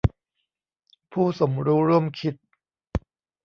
[1.11, 2.33] ผู้สมรู้ร่วมคิด